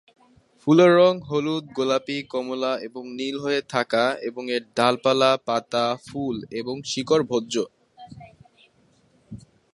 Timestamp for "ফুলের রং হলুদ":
0.61-1.65